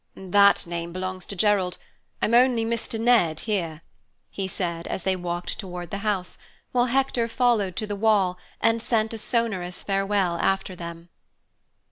[0.15, 1.77] "That name belongs to Gerald.
[2.23, 2.99] I'm only Mr.
[2.99, 3.81] Ned here,"
[4.31, 6.39] he said as they walked toward the house,
[6.71, 11.09] while Hector followed to the wall and sent a sonorous farewell after them.